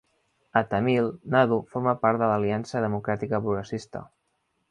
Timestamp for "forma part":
1.75-2.23